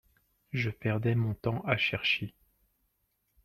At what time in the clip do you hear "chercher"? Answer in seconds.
1.77-2.33